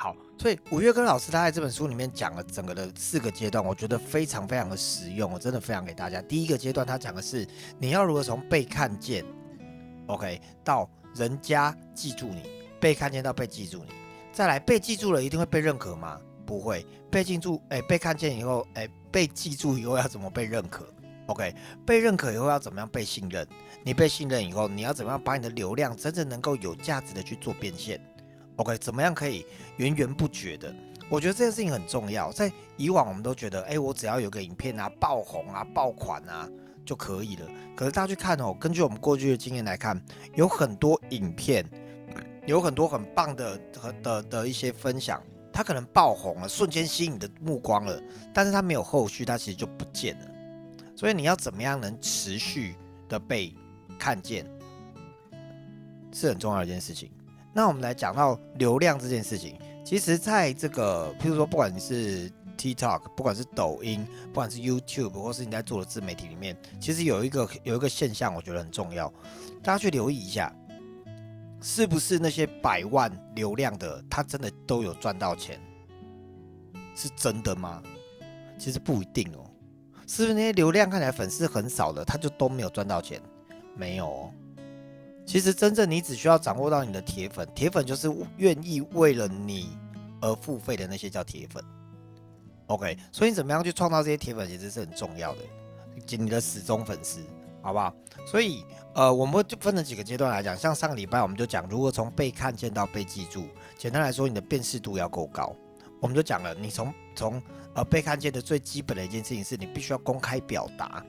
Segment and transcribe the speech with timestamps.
[0.00, 6.22] 好，所以五月根老师他在这本书里面讲了整个的四个阶段，我觉得非常非常的实用，我真的分享给大家。
[6.22, 7.44] 第一个阶段他讲的是
[7.80, 9.24] 你要如何从被看见
[10.06, 12.42] ，OK，到人家记住你，
[12.78, 13.92] 被看见到被记住你，
[14.32, 16.16] 再来被记住了一定会被认可吗？
[16.46, 20.88] 不会，被记住，哎，被看见以后，哎，被记住以后要怎么被认可
[21.26, 21.52] ？OK，
[21.84, 23.44] 被认可以后要怎么样被信任？
[23.82, 28.00] 你被信任以后，你要怎么样把你的流量真正能够有价值的去做变现
[28.58, 29.44] ？OK，怎么样可以
[29.78, 30.72] 源源不绝的？
[31.10, 32.30] 我觉得这件事情很重要。
[32.30, 36.46] 在以往，我们都觉得，哎，我只要有个影片啊，爆红啊，爆款啊
[36.84, 37.46] 就可以了。
[37.74, 39.98] 可是大家去看哦，根据我们过去的经验来看，
[40.34, 41.64] 有很多影片，
[42.44, 48.02] 有很多很棒的和的的一些分享，它可能爆红了，瞬间吸引你的目光了，
[48.34, 50.26] 但是它没有后续，它其实就不见了。
[50.94, 52.74] 所以你要怎么样能持续
[53.08, 53.54] 的被
[53.98, 54.44] 看见，
[56.12, 57.10] 是很重要一件事情。
[57.58, 69.12] 那我们来讲到流量这件事情，其实在这个，譬如说，不管你是 TikTok，不管是抖音，不管是 YouTube，或是你在做的自媒体里面，其实有一个有一个现象，我觉得很重要，
[69.60, 70.54] 大家去留意一下，
[71.60, 75.60] 是不是那些百万流量的，他真的都有赚到钱？
[76.94, 77.82] 是真的吗？
[78.56, 79.44] 其实不一定哦。
[80.06, 83.20] 是不是那些流量看起来粉丝很少的，他就都没有赚到钱？
[83.74, 84.32] 没有。
[85.28, 89.76] 其实真正你只需要掌握到你的铁粉，铁粉就是愿意为了你
[90.22, 91.62] 而付费的那些叫铁粉。
[92.68, 95.40] OK，所以你怎么样去创造这些铁粉，其实是很重要的，
[96.16, 97.20] 你的死忠粉丝，
[97.60, 97.94] 好不好？
[98.26, 103.44] 所以呃，我们就分了几个阶段来讲，像上个礼拜我们就讲如何从被看见到被记住。
[103.76, 105.54] 简单来说，你的辨识度要够高。
[106.00, 107.42] 我们就讲了，你从从
[107.74, 111.04] 呃被看见的最基本的一件事情是你必须要公开表达。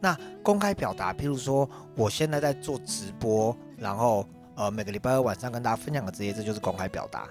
[0.00, 7.28] 那公开表达，譬如说，我现在在做直播，然后呃，每个礼拜二晚上跟大家分享的这些，这就是公开表达。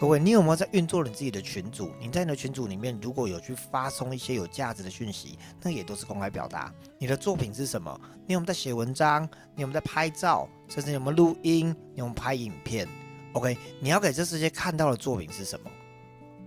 [0.00, 1.92] 各位，你有没有在运作你自己的群组？
[2.00, 6.72] 你在你的群组里面，如果有去发送一些有价值的讯息，那也都是公开表达。
[6.98, 8.00] 你的作品是什么？
[8.26, 9.22] 你有没有在写文章？
[9.54, 10.48] 你有没有在拍照？
[10.68, 11.68] 甚至有没有录音？
[11.94, 12.88] 你有没有拍影片
[13.34, 15.70] ？OK，你要给这世界看到的作品是什么？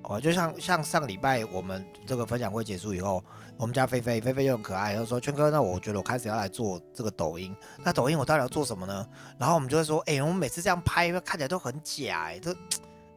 [0.08, 3.24] 哦，就像像上个礼拜我们这个分享会结束以后，
[3.58, 7.56] 我们家菲菲菲菲就很可爱，她说：“圈哥，那我觉得我开始要来做这个抖音。
[7.84, 9.08] 那抖音我到底要做什么呢？”
[9.40, 12.56] 然后我们就会说：“哎，我们每次这样拍，看起来都很假，哎，这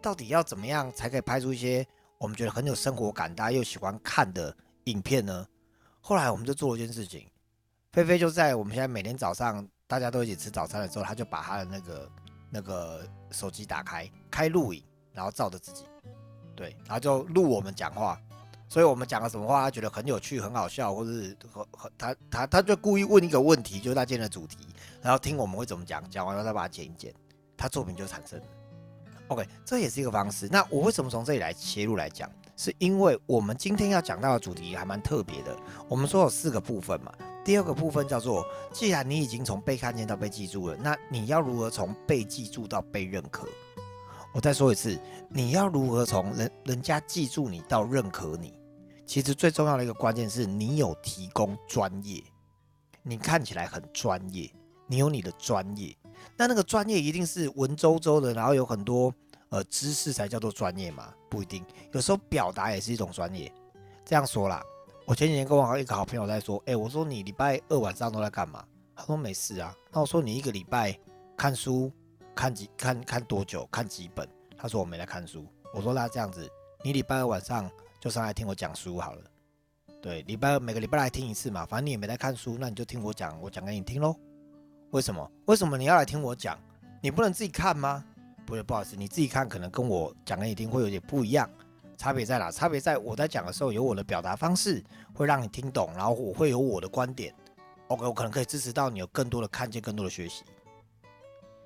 [0.01, 5.47] 到底要怎么样才可以拍出一些我们觉得很有生活感、大家又喜欢看的影片呢？”
[6.01, 7.29] 后来我们就做了一件事情，
[7.93, 12.11] 菲菲就在我们现在每天早上大家都一起吃早餐的时候，他就把他的那个
[12.49, 14.83] 那个手机打开，开录影，
[15.13, 15.85] 然后照着自己。
[16.59, 18.21] 对，然后就录我们讲话，
[18.69, 24.57] 所以我们讲了什么话，他觉得很有趣、很好笑，或是很很他他他就故意问一个问题，就是他今天的主题，
[25.01, 27.15] 然后听我们会怎么讲，讲完了再把它剪一剪，
[27.57, 28.45] 他作品就产生了。
[29.29, 30.49] OK，这也是一个方式。
[30.51, 32.29] 那我为什么从这里来切入来讲？
[32.57, 35.57] 是因为我们今天要讲到的主题还蛮特别的。
[35.87, 37.13] 我们说有四个部分嘛，
[37.45, 43.47] 第二个部分叫做，既然你已经从被看见到被记住了，那你要如何从被记住到被认可？
[44.39, 44.97] 我再说一次，
[45.29, 48.55] 你要如何从人人家记住你到认可你？
[49.05, 52.23] 其实最重要的一个关键是你有提供专业，
[53.03, 54.49] 你看起来很专业，
[54.87, 55.93] 你有你的专业。
[56.37, 59.13] 那那个专业一定是文绉绉的，然后有很多
[59.49, 61.13] 呃知识才叫做专业嘛？
[61.29, 63.53] 不一定，有时候表达也是一种专业。
[64.05, 64.63] 这样说啦，
[65.05, 68.65] 我前几天跟我一个好朋友在说，哎，我说你礼拜二晚上都在干嘛？
[68.95, 69.75] 他说没事啊。
[69.91, 70.97] 那我说你一个礼拜
[71.37, 71.91] 看书。
[72.39, 73.67] 看几看看多久？
[73.67, 74.25] 看几本？
[74.57, 75.45] 他说我没来看书。
[75.75, 76.49] 我说那这样子，
[76.85, 77.69] 你礼拜二晚上
[78.01, 79.25] 就上来听我讲书好了。
[80.01, 84.15] 对，礼拜二每个礼拜来听一次嘛，反正你也没在看书，那你就听我讲，我讲给你听喽。
[84.91, 85.29] 为什么？
[85.47, 86.57] 为什么你要来听我讲？
[87.03, 88.05] 你不能自己看吗？
[88.47, 91.51] 不是，不好意思，你自己看可能跟我讲给你听会有点不一样。
[91.97, 92.53] 差别在哪？
[92.53, 94.81] 差别在我在讲的时候有我的表达方式，
[95.13, 97.35] 会让你听懂，然后我会有我的观点。
[97.89, 100.45] OK，我可能可以支持到你有更多的看见，更多的学习。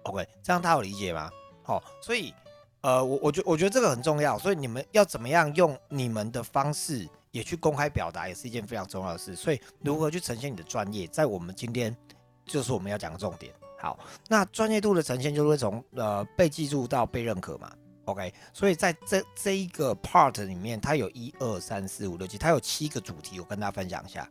[0.05, 1.31] OK，这样他有理解吗？
[1.63, 2.35] 好，所以，
[2.81, 9.37] 呃，我我觉我觉得这个很重要，所以你们要怎么样用你们的方式也去公开表达，也是一件非常重要的事。
[9.37, 11.97] 所以，如何去呈现你的专业，在我们今天
[12.45, 13.55] 就是我们要讲的重点。
[13.79, 17.73] 好，那专业度的呈现就会从呃被记住到被认可嘛。
[18.07, 24.29] OK，所以在这这一个 part 里面，它有一二三四五六七，它有七个主题，我跟大家分享一下。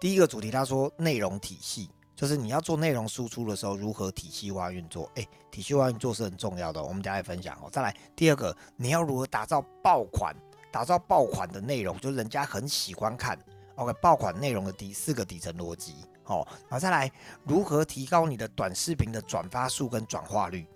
[0.00, 1.90] 第一个主题，他说内容体系。
[2.18, 5.08] 就是你要做内容输出的时候，如何体系化运作？
[5.14, 7.70] 诶，体系化运作是很重要的，我们等下来分享哦。
[7.70, 10.34] 再来第二个，你要如何打造爆款？
[10.72, 13.38] 打造爆款的内容，就是人家很喜欢看。
[13.76, 15.94] OK，爆款内容的第四个底层逻辑，
[16.24, 17.08] 哦，然后再来
[17.44, 20.66] 如何提高你的短视频的转发数跟转化率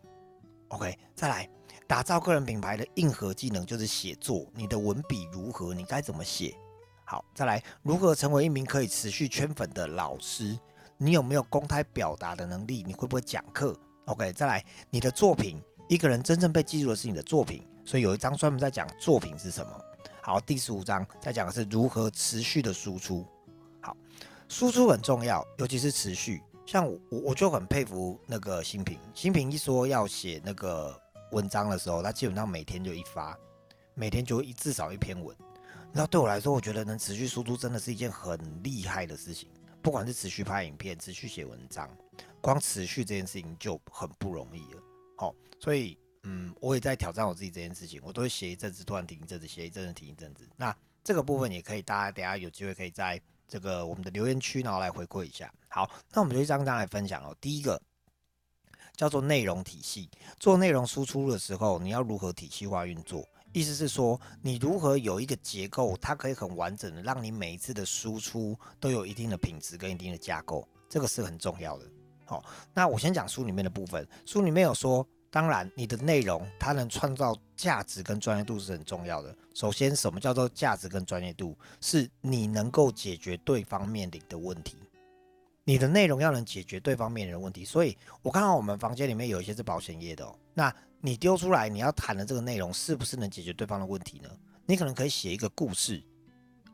[0.68, 1.50] ？OK，再来
[1.88, 6.54] 打造个人品牌的硬核技能就是写作，你的文笔如何，你该怎么写？
[7.04, 10.56] 好，再来，如何成为一名可以持续圈粉的老师？
[11.02, 12.84] 你有没有公开表达的能力？
[12.86, 19.84] 你会不会讲课？OK，再来，你的作品，一个人真正被记住的是你的作品，所以有一章专门在讲作品是什么。
[20.20, 23.26] 好，第十五章在讲的是如何持续的输出。
[23.80, 23.96] 好，
[24.48, 26.40] 输出很重要，尤其是持续。
[26.64, 28.96] 像我，我就很佩服那个新平。
[29.12, 30.96] 新平一说要写那个
[31.32, 33.36] 文章的时候，他基本上每天就一发，
[33.94, 35.36] 每天就一至少一篇文。
[35.92, 39.48] 那对我来说，我觉得能持续输出真的是一件很厉害的事情。
[39.82, 41.90] 不管是持续拍影片、持续写文章，
[42.40, 44.82] 光持续这件事情就很不容易了。
[45.16, 48.00] 好，所以嗯，我也在挑战我自己这件事情。
[48.04, 50.48] 我都会写一阵子，突然停一阵子，写一阵子，停一阵子。
[50.56, 55.52] 那这个部分也可以，大家等下有机会可以在这个我们的留言区，然后来回馈一下。
[55.68, 57.36] 好，那我们就一张张来分享哦。
[57.40, 57.80] 第一个
[58.96, 60.08] 叫做内容体系，
[60.38, 63.28] 做内容输出的时候，你要如何体系化运作？
[63.52, 71.84] 意思是说，你如何有一个结构，它可以很完整的让你每一次的输出都有一定的品质跟一定的架构，这个是很重要的。
[72.24, 74.08] 好，那我先讲书里面的部分。
[74.24, 79.36] 书里面有说，当然你的内容它能创造价值跟专业度是很重要的。
[79.52, 81.54] 首先，什么叫做价值跟专业度？
[81.80, 84.78] 是你能够解决对方面临的问题。
[85.64, 87.66] 你的内容要能解决对方面临的问题。
[87.66, 90.74] 所以我看到我们房间里面有一些是保险业的哦，那。
[91.04, 94.30] 你丢出来，你要谈的这个内容是不是能解决对方的问题呢？
[94.64, 96.00] 你可能可以写一个故事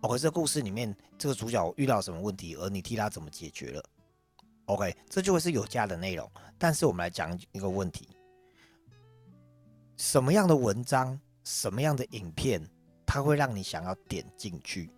[0.02, 3.82] ，OK，这故事里面这个主角遇到什么问题，而你替他怎么解决了
[4.66, 6.30] ，OK，这就会是有价的内容。
[6.58, 8.06] 但是我们来讲一个问题：
[9.96, 12.62] 什么样的文章、什么样的影片，
[13.06, 14.90] 它会让你想要点进去？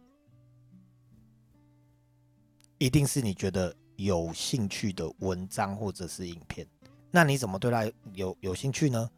[2.79, 6.67] 一定是你觉得有兴趣的文章或者是影片。
[7.13, 9.09] 那你怎么对他有有兴趣呢？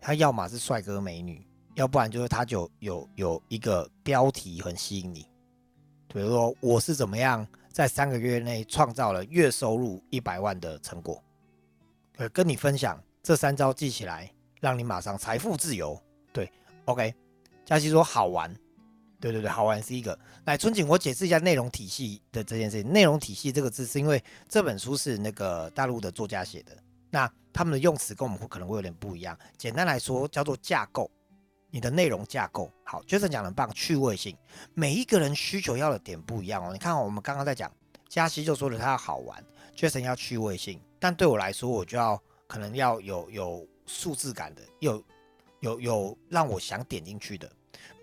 [0.00, 5.26] 他要么是帅哥美女，要不然就是他就有有一个标题很吸引你，
[6.08, 11.22] 比如说我是怎么样在三个月内创造了月收入一百万的成果，
[12.16, 16.00] 呃，跟你分享这三招记起来，让你马上财富自由。
[16.32, 16.50] 对
[16.86, 17.14] ，OK，
[17.64, 18.52] 佳琪说好玩，
[19.20, 20.18] 对对对，好玩是一个。
[20.46, 22.90] 来，春景，我解释一下内容体系的这件事情。
[22.90, 26.76] 内容体系这个字是因为这本书是那个大陆的作家写的，
[27.10, 27.30] 那。
[27.52, 29.36] 他们的用词跟我们可能会有点不一样。
[29.58, 31.10] 简单来说，叫做架构，
[31.68, 32.72] 你的内容架构。
[32.84, 34.38] 好，Jason 讲的很棒，趣味性。
[34.72, 36.72] 每一个人需求要的点不一样哦。
[36.72, 37.70] 你看，我们刚刚在讲，
[38.08, 39.44] 嘉熙就说了他要好玩
[39.76, 40.80] ，Jason 要趣味性。
[41.00, 45.04] 但对我来说，我就要可能要有有数字感的，有
[45.58, 47.50] 有有让我想点进去的。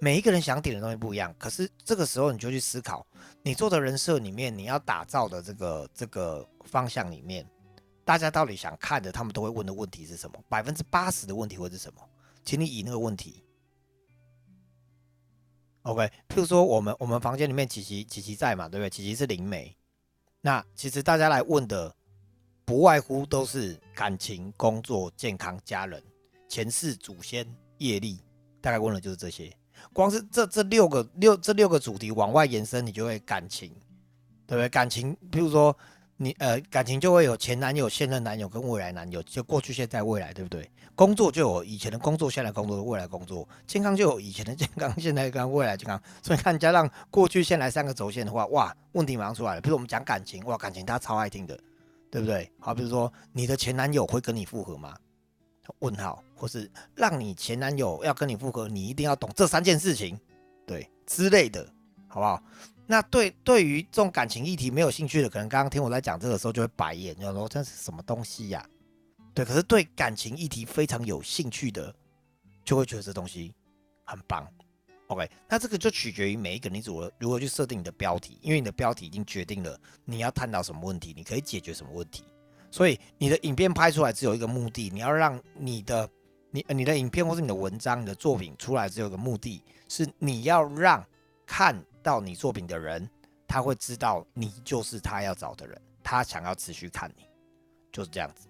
[0.01, 3.07] 每一个人想点的东西不一样，可是这个时候你就去思考，
[3.41, 7.47] 你做的人设里面，你要打造的这个这个方向里面。
[8.07, 10.41] 大家到底想看的，他们都会问的问题是什么？
[10.47, 12.01] 百分之八十的问题会是什么？
[12.45, 13.43] 请你以那个问题
[15.81, 16.09] ，OK。
[16.29, 18.89] 譬如说，我们我们房间里面琪琪琪琪在嘛，对不对？
[18.89, 19.75] 琪琪是灵媒，
[20.39, 21.93] 那其实大家来问的，
[22.63, 26.01] 不外乎都是感情、工作、健康、家人、
[26.47, 27.45] 前世祖先、
[27.79, 28.21] 业力，
[28.61, 29.53] 大概问的就是这些。
[29.91, 33.69] 光是这这六个六这六个主题往外延伸，你就会感情，
[34.45, 34.69] 对不对？
[34.69, 35.77] 感情，譬如说。
[36.17, 40.69] 你呃感情就会有前男友、现任男友跟未来男友，就过去、现在、未来，对不对？
[40.95, 43.47] 工作就有以前的工作、现在工作、未来工作。
[43.67, 46.01] 健康就有以前的健康、 现在跟未来健康。
[46.23, 49.61] 所以看加上过去、现在三个轴线的话，哇，问题马上出来了。
[49.61, 51.55] 比如我们讲感情，哇，感情他超爱听的，
[52.09, 52.51] 对不对？
[52.59, 54.97] 好，比如说你的前男友会跟你复合吗？
[55.79, 60.19] 问号，或是让你前男友要跟你复合，你一定要懂这三件事情，
[60.65, 61.67] 对之类的，
[62.07, 62.41] 好不好？
[62.89, 68.65] 那对对于这种感情议题没有兴趣的，可能刚刚听我在讲这个时候就会白眼，就说这是什么东西呀？
[69.33, 71.93] 对，可是对感情议题非常有兴趣的，
[72.63, 73.53] 就会觉得这东西
[74.05, 74.47] 很棒。
[75.07, 82.23] OK，那这个就取决于每一个你如何如何去设定你的标题，因为你的标题已经决定了你要探讨什么问题，你可以解决什么问题。
[82.71, 86.09] 所以你的影片拍出来只有一个目的，你要让你的
[86.51, 91.05] 你你的影片或是你的文章、你的作品出来只有一个目的，是你要让
[91.45, 91.83] 看。
[92.07, 93.05] 到你作品的人，
[93.45, 97.27] 他会知道你就是他要找的人，他想要持续看你，
[97.91, 98.47] 就是这样子。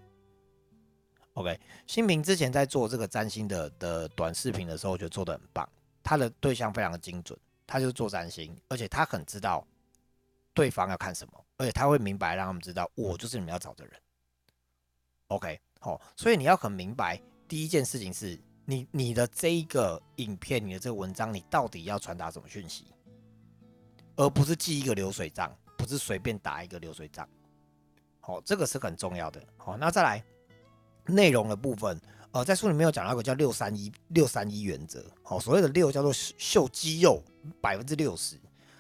[1.34, 5.68] OK，新平之前在做这个占星的的短视频的时候，我觉得做的很棒，
[6.04, 7.36] 他的对象非常的精准，
[7.66, 9.66] 他就是做占星，而且他很知道
[10.54, 14.00] 对方要看什么，而且他会明白让他们知道我就是你们要找的人。
[15.30, 22.86] OK，好，所以你要很明白，第一件事情是你你的这一个影片，你的这个文章，你到底要传达什么讯息？
[24.18, 27.28] 而不是记一个流水账，不是随便打一个流水账，
[28.20, 29.42] 好，这个是很重要的。
[29.56, 30.24] 好，那再来
[31.06, 32.00] 内容的部分，
[32.32, 37.24] 呃，在书里面有讲到一个叫六三一六三一原则，好，所谓的六叫做秀肌肉
[37.62, 38.36] 百分之六十，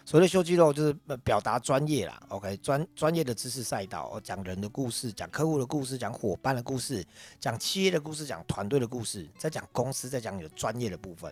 [0.05, 7.05] 所谓的秀肌肉就是表达专业啦，OK，专专业的知识赛道，讲人的故事，讲客户的故事，讲伙伴的故事，
[7.39, 11.31] 讲企业的故事，讲团队的故事，再讲公司，再讲你的专业的部分。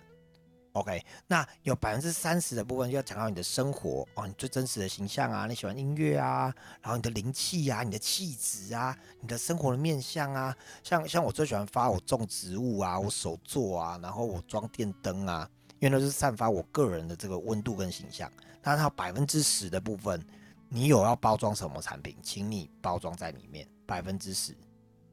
[0.76, 10.54] OK，那有百分之三十的部分就要讲到你的生活哦，你最真实的形象啊，你喜欢音乐啊，然后你的灵气啊，你的气质啊，你的生活的面相啊，
[10.84, 18.30] 像像我最喜欢发我种植物啊，我手作啊，然后我装电灯啊，因为那是散发我个人的这个温度跟形象。
[18.62, 20.22] 那它百分之十的部分，
[20.68, 24.54] 你有要包装什么产品，请你包装在里面，百分之十。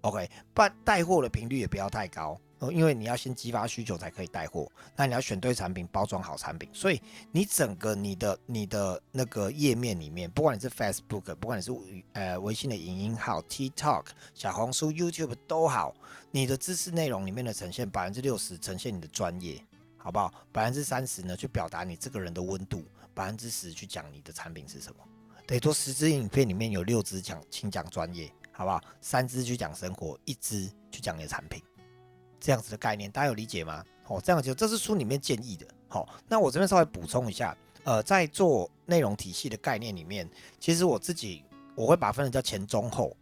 [0.01, 2.37] OK，办带货的频率也不要太高。
[2.63, 7.03] 哦因为你要先激发需求才可以带货，那你要选对产品，包装好产品，所以
[7.33, 11.73] 你整个你的你的那个页面里面，不管你是 Facebook，不管你是
[12.13, 15.93] 呃微信的影音号、TikTok、小红书、YouTube 都好，
[16.31, 19.61] 你的知识内容里面的呈现百分之六十呈现你的专业，
[19.97, 20.33] 好不好？
[20.53, 25.03] 百分之三十呢，去表达你这个人的温度，百分之十去讲你的产品是什么。
[25.49, 28.81] 等于说十支影片里面有六支讲，请讲专业，好不好？
[29.01, 31.61] 三支去讲生活，一支去讲你的产品。
[32.43, 33.85] 这样子的概念，大家有理解吗？
[34.09, 35.65] 哦，这样就这是书里面建议的。
[35.89, 41.45] 好，那我这边稍微补充一下，呃，在做内容体系的概念里面，其实我自己
[41.77, 43.17] 我会把分成叫前中后。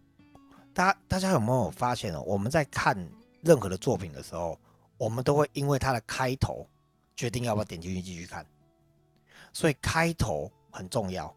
[0.72, 2.22] 大家大家有没有发现哦？
[2.22, 2.96] 我们在看
[3.42, 4.58] 任何的作品的时候，
[4.96, 6.66] 我们都会因为它的开头
[7.14, 8.46] 决定要不要点进去继续看。
[9.52, 11.34] 所以开头很重要，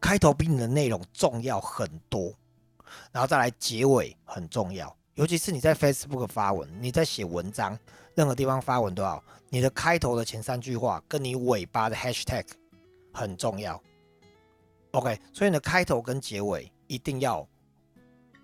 [0.00, 2.32] 开头比你的内容重要很多，
[3.12, 4.96] 然后再来结尾很重要。
[5.16, 7.76] 尤其是你在 Facebook 发文，你在写文章，
[8.14, 12.46] 任何地方发文都好，你的开头的前三句话跟你尾巴的 Hashtag
[13.14, 13.82] 很重要。
[14.90, 17.48] OK，所以你的开头跟结尾一定要，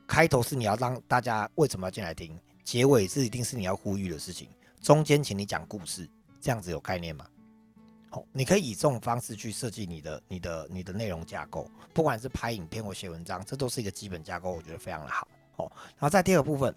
[0.06, 4.48] 开头是你要让大家为什么要进来听，结尾是一定是你要呼吁的事情，
[4.80, 6.08] 中间请你讲故事，
[6.40, 7.26] 这样子有概念吗？
[8.08, 15.28] 好，你可以以这种方式去设计你的、你的、你的内容架构，不管是拍影片或写文章，这都是一个基本架构，我觉得非常的好。
[15.62, 16.74] 哦，然后在第二部分，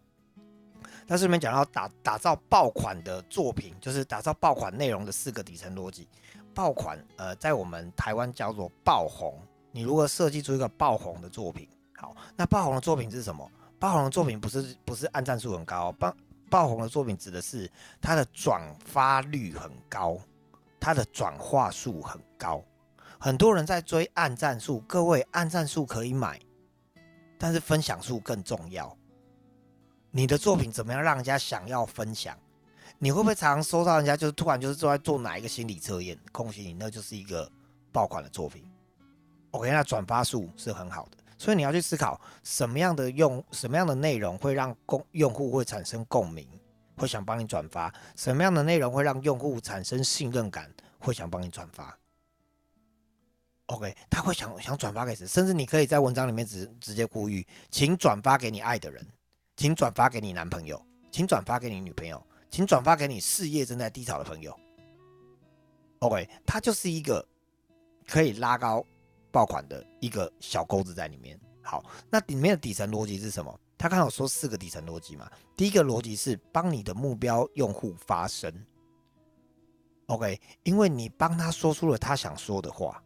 [1.07, 6.07] 它是里面讲到打打造爆款的作品，就是打造爆款内容的四个底层逻辑。
[6.53, 9.37] 爆款，呃，在我们台湾叫做爆红。
[9.71, 11.67] 你如何设计出一个爆红的作品？
[11.97, 13.51] 好，那爆红的作品是什么？
[13.77, 16.15] 爆红的作品不是不是按赞数很高，爆
[16.49, 17.69] 爆红的作品指的是
[18.01, 20.17] 它的转发率很高，
[20.79, 22.63] 它的转化数很高。
[23.19, 26.39] 很多人在追按赞数，各位按赞数可以买。
[27.37, 28.95] 但是分享数更重要。
[30.11, 32.37] 你的作品怎么样让人家想要分享？
[32.97, 36.17] 你会不会常常收到人家就是突然就是坐在做哪一个心理测验？
[36.31, 37.51] 恭喜你，那就是一个
[37.91, 38.63] 爆款的作品。
[39.51, 46.47] OK，那转发数是很好的，所以你要去思考什么样的用什么样的内容会让共用户会产生共鸣，
[46.95, 51.97] 会想帮你转发；什么样的内容会让用户产生信任感，会想帮你转发。
[53.67, 59.03] OK，他会想想转发给谁，甚至你可以在文章里面直直接呼吁，请转发给你爱的人，
[59.57, 60.79] 请转发给你男朋友，
[61.11, 64.55] 请转发给你女朋友，请转发给你事业正在低潮的朋友。
[65.99, 67.27] OK，它就是一个
[68.05, 68.85] 可以拉高
[69.31, 71.39] 爆款的一个小钩子在里面。
[71.63, 73.59] 好，那里面的底层逻辑是什么？
[73.79, 75.27] 他刚好说四个底层逻辑嘛。
[75.57, 78.53] 第一个逻辑是帮你的目标用户发声。
[80.05, 83.01] OK，因为你帮他说出了他想说的话。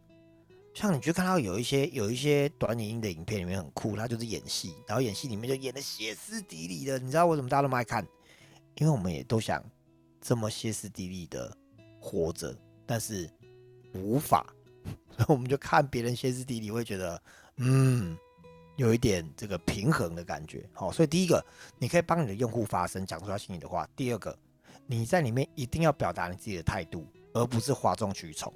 [0.79, 8.01] 像你去看到有一些有一些短影音的影片里面很酷，他就是演戏，然后演戏里面就演的歇斯底里的，你知道为什么大家那么爱看？
[8.75, 9.61] 因为我们也都想
[10.21, 11.53] 这么歇斯底里的
[11.99, 13.29] 活着，但是
[13.93, 14.55] 无法，
[15.17, 17.21] 所以我们就看别人歇斯底里，会觉得
[17.57, 18.17] 嗯，
[18.77, 20.65] 有一点这个平衡的感觉。
[20.71, 21.45] 好，所以第一个，
[21.77, 24.33] 你可以帮你的用户发声，讲出他心里的话；第二个，
[24.87, 28.53] 你在里面一定要表达你自己的态度，而不是哗众取宠。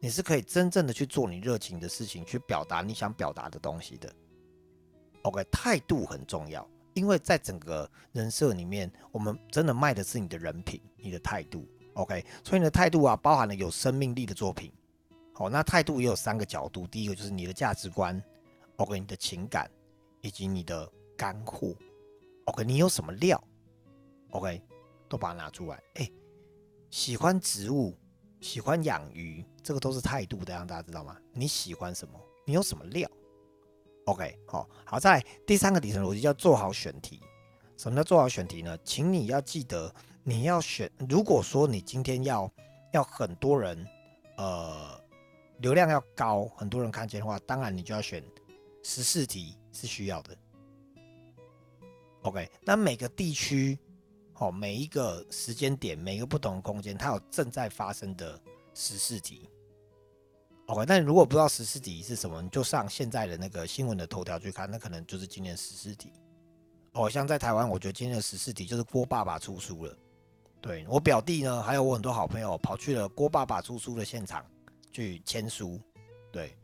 [0.00, 4.12] 你是可以真正的去做你热情的事情，去表达你想表达的东西的。
[5.22, 11.66] OK，态度很重要，因为在整个人设里面，我们真的卖的是你的人品，你的态度。
[11.94, 14.72] OK，所以你的态度啊，包含了有生命力的作品。
[15.34, 18.22] 好，那态度也有三个角度，第一个就是你的价值观
[18.76, 19.68] ，OK，你的情感，
[20.20, 21.74] 以及你的干货。
[22.44, 23.42] OK，你有什么料
[24.30, 24.62] ？OK，
[25.08, 25.82] 都把它拿出来。
[25.94, 26.08] 哎，
[26.88, 27.96] 喜欢植物。
[28.40, 31.16] 喜欢养鱼，这个都是态度的，让大家知道吗？
[31.32, 32.18] 你喜欢什么？
[32.46, 33.10] 你有什么料
[34.06, 37.20] ？OK，好，好在第三个底层逻辑叫做好选题。
[37.76, 38.78] 什么叫做好选题呢？
[38.84, 39.92] 请你要记得，
[40.22, 40.90] 你要选。
[41.08, 42.50] 如果说你今天要
[42.92, 43.86] 要很多人，
[44.36, 45.00] 呃，
[45.58, 48.24] 流量要高，很多人看见的话，当然你就要选
[48.82, 50.36] 十四题是需要的。
[52.22, 53.78] OK，那每个地区。
[54.38, 58.40] 哦，每一个时间点，每一个不同的空间，它有正在发生的
[58.72, 59.50] 时事题。
[60.66, 66.12] OK，但如果不知道时事题是什么，你就上现在的那个新闻的头条去看，那可能就是今年时事题。
[66.92, 69.96] 哦，像在台湾，我觉得今天的时事题就是郭爸爸出书了。
[70.60, 74.44] 对我表弟呢，还有我很多好朋友跑去了郭爸爸出书的现场
[74.92, 75.80] 去签书。
[76.30, 76.56] 对，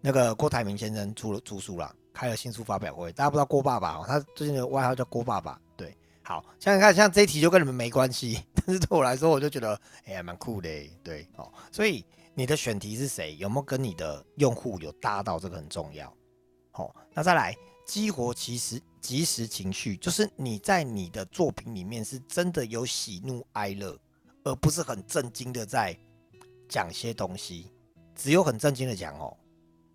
[0.00, 3.12] 那个郭台铭先生出了出书了，开了新书发表会。
[3.12, 5.60] 大家不知道郭爸爸哦，他最近的外号叫郭爸爸。
[6.30, 10.68] 好，像你看，像这一题就跟你们没关系，但是对我来说，我就觉得哎，蛮酷的。
[11.02, 13.34] 对，哦，所以你的选题是谁？
[13.34, 15.40] 有没有跟你的用户有搭到？
[15.40, 16.14] 这个很重要。
[16.70, 17.52] 好，那再来。
[17.84, 23.98] 激活其实即时情绪，就是你在你的作品里面是真的有喜怒哀乐，
[24.44, 25.98] 而不是很震惊的在
[26.68, 27.72] 讲些东西。
[28.14, 29.36] 只有很震惊的讲哦，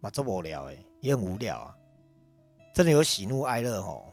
[0.02, 1.74] 那这么无聊哎，也很无聊啊。
[2.74, 4.04] 真的有喜怒哀乐哦，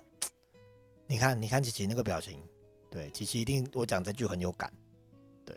[1.13, 2.43] 你看，你看琪琪那个表情，
[2.89, 4.73] 对，琪琪一定我讲这句很有感，
[5.45, 5.55] 对。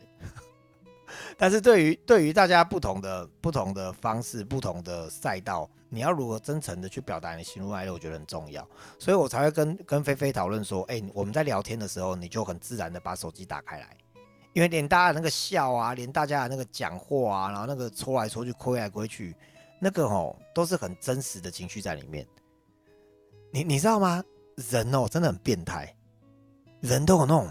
[1.39, 5.69] 但是对于对于大家不同的不同的方式、不同的赛道。
[5.87, 8.67] 你要如何真诚的去表达你的喜怒哀乐，我觉得很重要，
[8.99, 13.95] 所以我才会跟跟菲菲讨论说，哎，我们在聊天的时候，你就很自然的把手机打开来，
[14.51, 19.33] 因为连大家那个笑啊，连大家的那个讲话啊，然后那个戳来戳去、挥来挥去，
[19.79, 22.27] 那个哦都是很真实的情绪在里面。
[23.51, 24.21] 你你知道吗？
[24.55, 25.95] 人哦真的很变态，
[26.81, 27.49] 人都有那种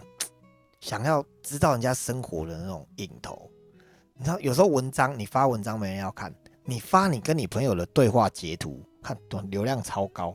[0.80, 3.50] 想要知道人家生活的那种瘾头。
[4.14, 6.34] 你知道有时候文章你发文章没人要看。
[6.66, 10.34] 你发你跟你朋友的对话截图，看短流量超高，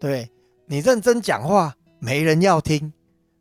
[0.00, 0.26] 对
[0.64, 2.90] 你认真讲话没人要听，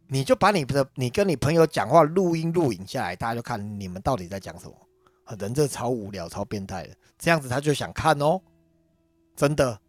[0.08, 4.76] 你就把你的你跟你朋友讲话录音录影下来，大家就看你们到底在讲什么。
[5.40, 8.42] 人这超无聊超变态的，这样子他就想看哦，
[9.34, 9.80] 真的，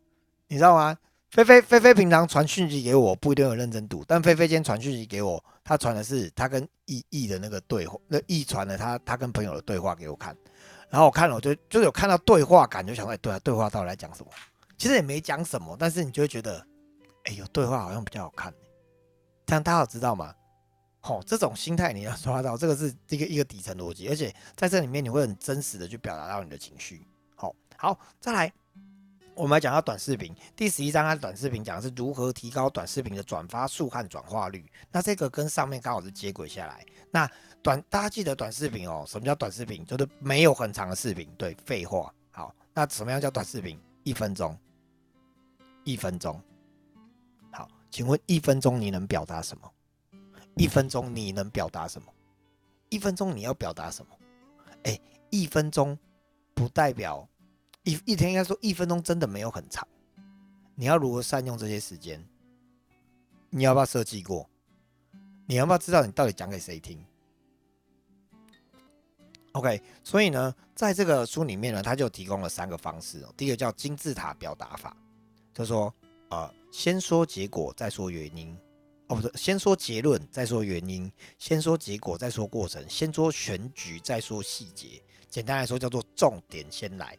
[0.47, 0.97] 你知道吗？
[1.33, 10.37] 菲菲菲菲平常传讯息给我不一定有认真读，但菲菲今天传讯息给我，他传的是他跟易易的那个对话，那易传了他他跟朋友的对话给我看。
[10.91, 14.31] 然后我看了，我就就有看到对话感，就想哎，对啊，对话到底在讲什么？
[14.77, 16.63] 其实也没讲什么，但是你就会觉得，
[17.25, 18.53] 哎，有对话好像比较好看。
[19.47, 20.35] 这样大家有知道吗？
[21.01, 27.07] 好，这种心态你要抓到，这个是一个一个底层逻辑，而且在这里面你会很真实的去表达到你的情绪。
[27.35, 28.53] 好，好，再来，
[29.35, 34.71] 我们来讲到短视频第十一章，它短视频讲的是如何提高短视频的转发数和转化率。
[34.91, 36.85] 那这个跟上面刚好是接轨下来。
[37.11, 37.29] 那
[37.63, 39.05] 短，大家记得短视频哦？
[39.07, 39.85] 什么叫短视频？
[39.87, 41.29] 就是没有很长的视频。
[41.39, 42.13] 对，废话。
[42.31, 43.81] 好，那什么样叫短视频？
[44.03, 44.57] 一分钟，
[45.85, 46.39] 一分钟。
[47.51, 49.73] 好，请问一分钟你能表达什么？
[50.57, 52.13] 一分钟你能表达什么？
[52.91, 54.15] 一分钟你要表达什么？
[54.83, 55.99] 哎，一分钟
[56.53, 57.27] 不代表
[57.85, 59.87] 一一天，应该说一分钟真的没有很长。
[60.75, 62.25] 你要如何善用这些时间？
[63.51, 64.49] 你要不要设计过？
[65.47, 67.05] 你要不要知道你到底讲给谁听
[69.53, 73.27] ？OK，所以呢，在这个书里面呢，他就提供了三个方式。
[73.37, 74.97] 第一个叫金字塔表达法，
[75.53, 75.93] 就说，
[76.31, 78.57] 呃，先说结果，再说原因。
[79.09, 85.03] 哦，不是，先说结论，再说原因；先说结果，再说过程；先说全局，再说细节。
[85.29, 87.19] 简单来说，叫做重点先来。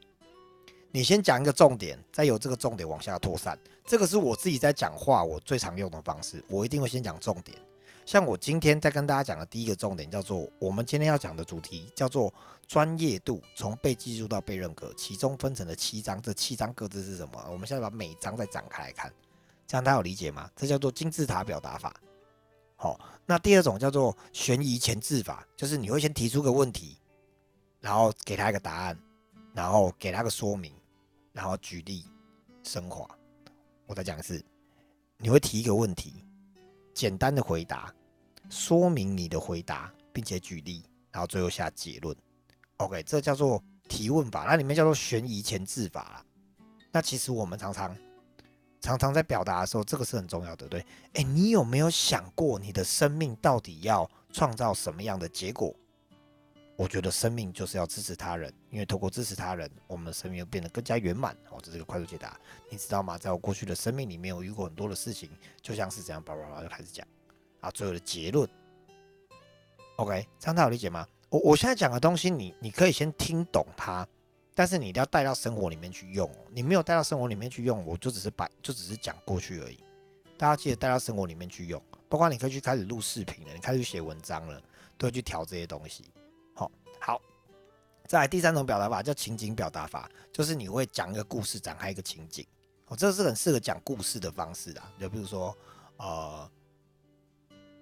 [0.95, 3.57] 你先讲一个重点，再由这个重点往下扩散。
[3.83, 6.41] 这个是我自己在讲话我最常用的方式。
[6.47, 7.57] 我一定会先讲重点。
[8.05, 12.31] 像我今天在跟大家讲的第一个重点，叫做我们今天要讲的主题叫做
[12.67, 17.43] 专业度，从被记住到被认可，其中分成了七章，这七章各自是什么？
[17.51, 19.11] 我们现在把每章再展开来看，
[19.65, 20.47] 这样大家有理解吗？
[20.55, 21.91] 这叫做金字塔表达法。
[22.75, 26.99] 好，那第二种叫做悬疑前置法，就是你会先提出个问题，
[27.81, 28.99] 然后给他一个答案，
[29.55, 30.73] 然后给他个说明，
[31.33, 32.05] 然后举例
[32.63, 33.05] 升华。
[33.85, 34.41] 我再讲的是，
[35.17, 36.23] 你会提一个问题。
[36.93, 37.91] 简单的回答，
[38.49, 42.15] 说明你的回答，并且举例，然后最后下结论。
[42.77, 46.25] OK，这叫做提问法，那里面叫做悬疑前置法啦。
[46.91, 47.97] 那其实我们常常
[48.79, 50.85] 常常在表达的时候，这个是很重要的，对？
[51.13, 55.75] 哎，你有没有想过，你的生命到底要创造什么样的结果？
[56.83, 61.33] 我觉得生命就是要支持他人，因为透过支持他人，我们的生命又变得更加圆满。
[61.49, 62.37] 哦，这是个快速解答，
[62.69, 63.17] 你知道吗？
[63.17, 65.29] 在我过去的生命里面，我遇过很多的事情，
[65.61, 67.07] 就像是这样，叭叭叭就开始讲，
[67.61, 68.45] 啊，最后的结论。
[69.95, 71.07] OK，这样大家有理解吗？
[71.29, 74.05] 我我现在讲的东西，你你可以先听懂它，
[74.53, 76.29] 但是你一定要带到生活里面去用。
[76.51, 79.79] 你没有带到生活里面去用，我就只是把就只是讲过去而已。
[80.37, 84.61] 大家记得带到生活里面去用，包括你可以去开始录视频了，你开始写文章了，
[84.97, 86.03] 都要去调这些东西。
[87.05, 87.21] 好，
[88.07, 92.47] 再来第三种表达法叫情景表达法，就是你会讲一个故事，展开一个情景。
[92.87, 94.89] 哦，这是很适合讲故事的方式啊。
[94.97, 95.53] 就比如说，
[95.97, 96.49] 呃，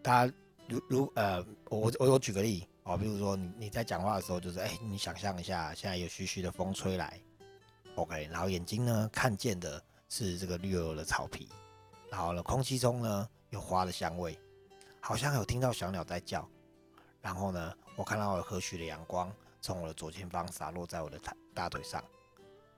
[0.01, 0.33] 大家
[0.67, 7.21] 如如呃，我我我举个例哦，比如说你你在讲话的时候，就是哎，你想象一下，现在有徐徐的风吹来
[7.93, 9.79] ，OK，然后眼睛呢看见的
[10.09, 11.47] 是这个绿油油的草皮，
[12.09, 14.35] 然后呢，空气中呢有花的香味，
[14.99, 16.49] 好像有听到小鸟在叫，
[17.21, 19.31] 然后呢，我看到了和煦的阳光
[19.61, 22.03] 从我的左前方洒落在我的大大腿上，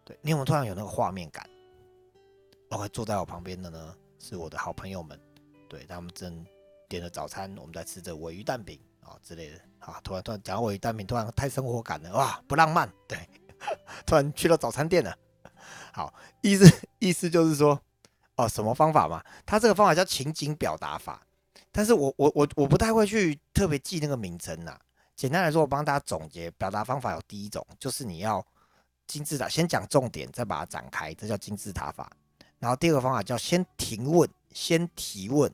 [0.03, 1.49] 对你有没有突然有那个画面感
[2.69, 3.95] ？OK，坐在我旁边的呢？
[4.19, 5.19] 是我的好朋友们，
[5.67, 6.45] 对他们正
[6.88, 9.99] 点了早餐，我们在吃着尾鱼蛋饼啊之类的啊。
[10.03, 12.91] 突然突然讲到尾鱼蛋饼，突然太生活感了哇，不浪漫。
[13.08, 13.17] 对，
[14.06, 15.17] 突然去到早餐店了。
[15.93, 17.79] 好，意思意思就是说，
[18.36, 19.23] 哦，什么方法嘛？
[19.45, 21.21] 他这个方法叫情景表达法，
[21.73, 24.79] 但是我我我我不太会去特别记那个名称呐。
[25.15, 28.45] 简单来说，我帮大家总结表达方法有第一种，就是你要
[29.05, 32.09] 金字塔，先讲重点，再把它展开，这叫金字塔法。
[32.59, 35.53] 然后第二个方法叫先提问，先提问，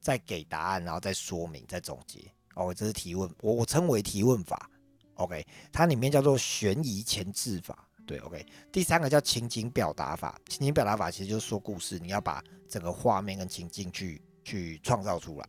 [0.00, 2.20] 再给答案，然后再说明，再总结。
[2.54, 4.70] 哦，这是提问，我我称为提问法。
[5.14, 7.88] OK，它里面叫做悬疑前置法。
[8.06, 8.44] 对，OK。
[8.70, 15.48] 第三个叫情景表达法，情景表达法其实就是说故事，你要把整个画面跟情境去去创造出来。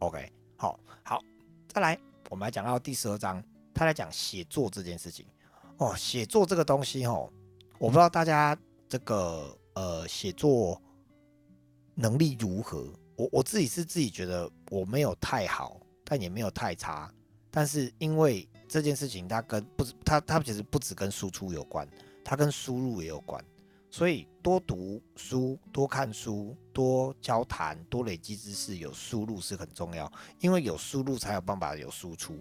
[0.00, 1.22] OK，好，好，
[1.68, 1.98] 再来，
[2.28, 3.40] 我们来讲到第十二章，
[3.74, 5.26] 他来讲写作这件事情。
[5.76, 7.30] 哦，写作这个东西，哦，
[7.78, 9.56] 我不知道大家这个。
[9.74, 10.82] 呃，写作
[11.94, 12.92] 能力如何？
[13.14, 17.10] 我我自己是自己觉得我没有太好，但也没有太差。
[17.52, 21.88] 但是因为这件事情，它跟不，它它其实不只跟输出有关，
[22.24, 23.42] 它跟输入也有关。
[23.90, 30.10] 所以多读书、多看书、多交谈、多累积知识，有输入是很重要。
[30.40, 32.38] 因为有输入才有办法有输出。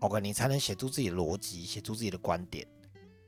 [0.00, 2.66] OK，你才能写出自己的逻辑，写出自己的观点。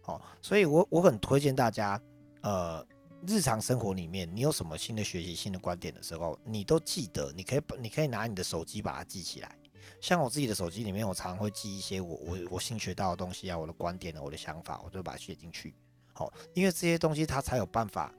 [0.03, 2.01] 好，所以我我很推荐大家，
[2.43, 2.87] 呃。
[3.27, 9.57] 日常生活里面，你有什么新的学习、新的观点的时候，你都记得，你可以，你可以拿你的手机把它记起来。
[9.99, 15.75] 像我自己的手机里面，我常常会记一些我我我新学到的东西啊，我的观点呢，我的想法，我就把它写进去。
[16.14, 18.14] 好，因为这些东西它才有办法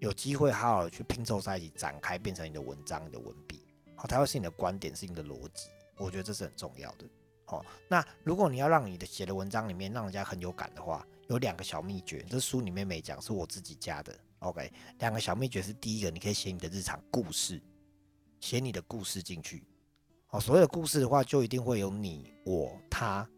[0.00, 3.64] 有机会好好去拼凑在一起，展开变成你的文章、你的文笔。
[3.94, 5.68] 好，它会是你的观点，是你的逻辑。
[5.96, 7.04] 我觉得这是很重要的。
[7.44, 14.12] 好，那如果你要让你的写的文章里面让人家很有感的话，有两个小秘诀，这书里面没讲，是我自己加的。
[14.40, 17.60] OK，两个小秘诀是：第一个，你可以写你的日常故事，
[18.40, 19.64] 写你的故事进去。
[20.30, 23.28] 哦，所有故事的话，就一定会有你、我、他，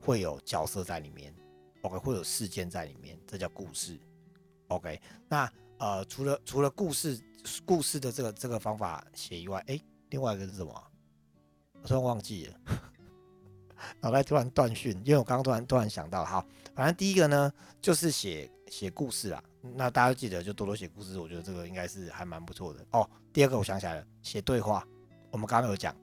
[0.00, 1.34] 会有角色在里面。
[1.82, 3.98] OK，会有事件在里面，这叫故事。
[4.68, 7.20] OK，那呃，除了除了故事
[7.64, 10.72] 故事的这个这个方法写以外，哎，另外一个是什么？
[11.82, 12.54] 我突然忘记了，
[14.00, 19.42] 脑袋突然断讯，因为我刚刚突然突然想到，好，反正第一个呢，就是写写故事啊。
[19.74, 23.08] 那大家记得就多多写故事，我觉得这个应该是还蛮不错的哦。
[23.32, 24.86] 第二个我想起来了，写对话，
[25.30, 25.96] 我们刚刚有讲，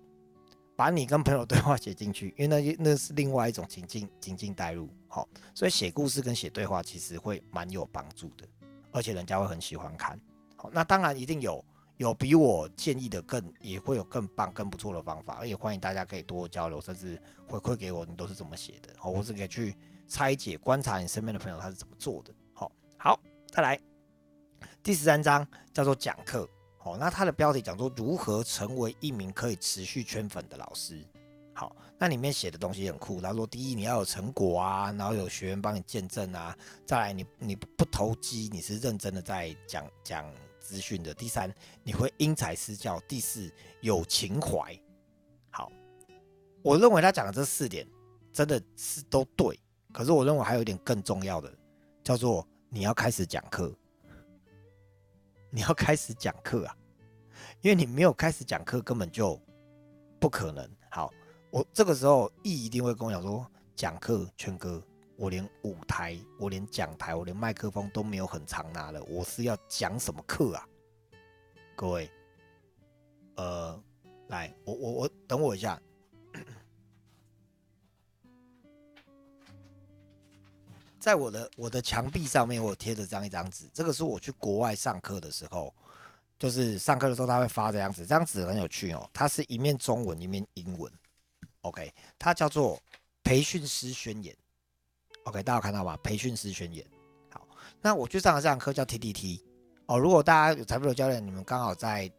[0.76, 8.48] 把你跟朋友对话写进去，因为那那是另外一种情境情境带入，好，所以写故事跟写对话其实会蛮有帮助的，
[8.92, 10.20] 而且人家会很喜欢看。
[10.56, 11.64] 好，那当然一定有
[11.98, 19.76] 有比我建议的更也会有更棒更不错的方法，而且欢迎大家可以多交流，甚至回馈给我你都是怎么写的，好，我是可以去
[20.08, 23.20] 拆解观察你身边的朋友他是怎么做的，好，好。
[23.50, 23.80] 再来，
[24.84, 26.48] 第十三章叫做讲课。
[26.78, 31.04] 好，那它的标题讲说如何成为一名可以持续圈粉的老师。
[31.58, 33.20] 好，那里面写的东西很酷。
[33.20, 36.56] 他说，第一，你要有成果啊，然后有学员帮你见证啊。
[36.86, 41.12] 再来，你你不投机，你是认真的在讲讲资讯的。
[41.16, 43.00] 第三，你会因材施教。
[43.08, 44.80] 第四，有情怀。
[45.50, 45.72] 好，
[46.62, 47.88] 我认为他讲的这四点
[48.32, 49.60] 真的是都对。
[49.92, 51.52] 可是我认为还有一点更重要的，
[52.04, 52.48] 叫做。
[52.70, 53.74] 你要开始讲课，
[55.50, 56.78] 你要开始讲课啊！
[57.62, 59.42] 因为你没有开始讲课，根本就
[60.20, 60.70] 不可能。
[60.92, 61.10] 好，
[61.58, 64.80] 我这个时候易一定会跟我讲说，讲课，圈哥，
[65.16, 70.70] 我连舞台，我连讲台，我连麦克风都没有很长拿了，我是要讲什么课啊？
[71.76, 72.12] 各位，
[73.38, 73.84] 呃，
[74.28, 75.82] 来，我我我，等我一下。
[81.00, 83.68] 在我的我的墙壁上面，我贴着这样一张纸。
[83.74, 85.74] 这个是我去国外上课的时候，
[86.38, 88.04] 就是上课的时候他会发这样子。
[88.04, 90.92] 这张纸很有趣哦，它是一面中文一面英文。
[91.68, 92.82] OK，它叫做
[93.24, 94.36] 培训师宣言。
[95.24, 95.98] OK，大家看到吗？
[96.02, 96.86] 培训师宣言。
[97.30, 97.46] 好，
[97.82, 99.42] 那我去上的这堂课叫 TDT。
[99.88, 102.10] 哦，如果大家有财富流教练，你们刚好在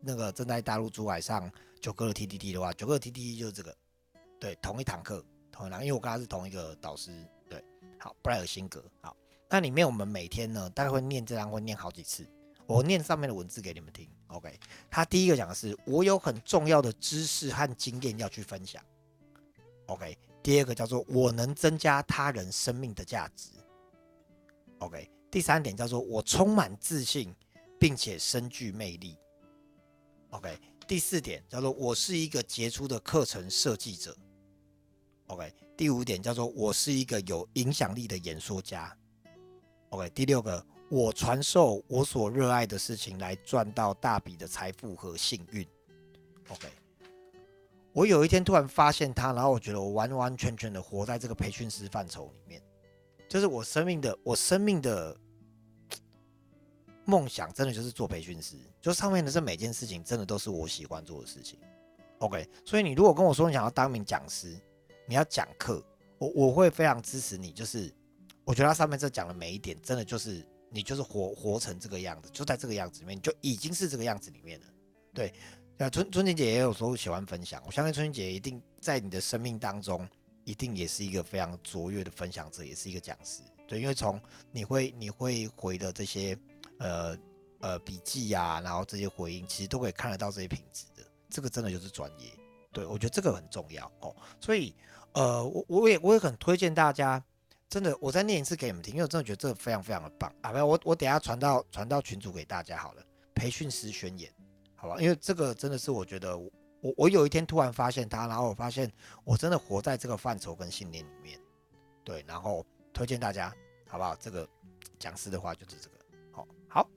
[0.00, 3.76] 那个正在大陆珠海上九哥的 TDT 的话，九哥的 TDT 就是这个。
[4.40, 7.10] 对，同一堂课，同一堂，因为我跟他是同一个导师。
[7.48, 7.62] 对
[7.98, 8.84] 好，布莱尔辛格。
[9.00, 9.16] 好，
[9.48, 12.26] 那里面我们每天呢，大概会念这章，会念好几次。
[12.66, 14.08] 我念上面的文字给你们听。
[14.26, 14.58] OK，
[14.90, 18.82] 他第一个讲的是我有很重要的知识和经验要去分享。
[19.86, 23.50] OK，第二个叫做我能增加他人生命的价值。
[24.78, 27.34] OK，第三点叫做我充满自信，
[27.78, 29.16] 并且深具魅力。
[30.30, 34.16] OK，第四点叫做我是一个杰出的课程设计者。
[35.28, 38.96] OK，第五点叫做我是一个有影响力的演说家。
[39.90, 40.64] OK，第六个。
[40.88, 45.66] 我传授我所热爱的事情来赚到大笔的财富和幸运。
[46.48, 46.68] OK，
[47.96, 52.60] 我有一天突然发现他，然后我觉得我完完全全的活在这个培训师范畴里面，
[53.26, 55.16] 就是我生命的我生命的
[57.06, 58.54] 梦想，真的就是做培训师。
[58.82, 61.58] 就上面的这每件事情，真的都是我喜欢做的事情。
[62.18, 64.54] OK，所以你如果跟我说你想要当名讲师，
[65.06, 65.82] 你要讲课，
[66.18, 67.50] 我我会非常支持你。
[67.50, 67.90] 就是
[68.44, 70.46] 我觉得他上面这讲的每一点，真的就是。
[70.68, 74.66] 你就是活活成这个样子，就在这个样子里面，你就已经是这个样子里面了。
[75.14, 75.32] 对，
[75.78, 80.08] 那春春晴姐也有时候喜欢分享，我相信春晴姐一定在你的生命当中，
[80.44, 83.42] 一定也是一个非常卓越的分享者，也是一个讲师。
[83.68, 84.18] 对，因为从
[84.50, 86.38] 你会你会回的这些
[86.78, 87.14] 呃
[87.60, 91.02] 呃笔记呀，然后这些回应，其实都可以看得到这些品质的。
[91.28, 92.30] 这个真的就是专业。
[92.72, 94.16] 对我觉得这个很重要哦。
[94.40, 94.74] 所以
[95.12, 97.22] 呃，我我也我也很推荐大家。
[97.68, 100.52] 真的，我再念一次给你们听，因为我真的觉得这个非常非常的棒啊！
[100.52, 103.02] 没有，我我等下传到传到群组给大家好了。
[103.34, 104.32] 培训师宣言，
[104.76, 104.96] 好吧？
[105.00, 106.50] 因为这个真的是我觉得，我
[106.96, 108.90] 我有一天突然发现它，然后我发现
[109.24, 111.40] 我真的活在这个范畴跟信念里面，
[112.04, 113.52] 对，然后推荐大家，
[113.88, 114.14] 好不好？
[114.16, 114.48] 这个
[114.98, 115.96] 讲师的话就是这个，
[116.30, 116.88] 好，好，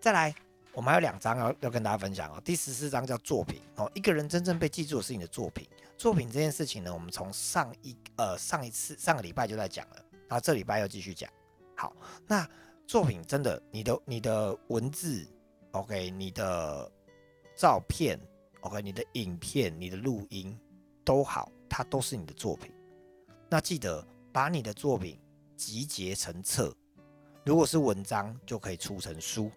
[0.00, 0.34] 再来，
[0.72, 2.40] 我们还有两章要要跟大家分享哦。
[2.44, 5.66] 第十四章叫作品哦，一个人真正被记住的是你的作品。
[5.96, 9.96] 作品这件事情呢，我们从上一呃上一次上个礼拜就在讲了，
[10.28, 11.30] 然后这礼拜要继续讲。
[11.74, 12.46] 好，那
[12.86, 15.26] 作品真的，你的你的文字
[15.70, 16.92] ，OK，你的
[17.56, 18.20] 照片
[18.60, 20.56] ，OK，你的影片、你的录音
[21.02, 22.70] 都好，它都是你的作品。
[23.48, 25.18] 那记得把你的作品
[25.56, 26.74] 集结成册，
[27.44, 29.50] 如果是文章就可以出成书，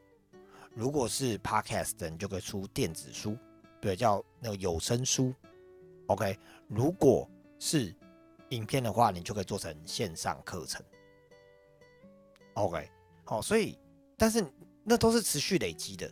[0.74, 3.38] 如果是 Podcast，你就可以出电子书，
[3.82, 5.34] 对，叫那个有声书。
[6.08, 7.94] OK，如果是
[8.50, 10.82] 影片的话，你就可以做成线上课程。
[12.54, 12.90] OK，
[13.26, 13.78] 好，所以
[14.18, 14.46] 但是
[14.84, 16.10] 那都是持续累积的，